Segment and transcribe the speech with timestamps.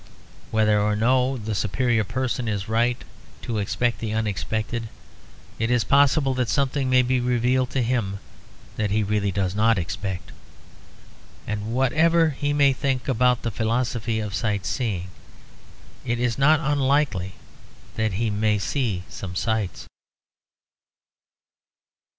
[0.49, 2.97] Whether or no the superior person is right
[3.43, 4.89] to expect the unexpected,
[5.59, 8.17] it is possible that something may be revealed to him
[8.77, 10.31] that he really does not expect.
[11.45, 15.09] And whatever he may think about the philosophy of sight seeing,
[16.03, 17.33] it is not unlikely
[17.93, 19.87] that he may see some sights.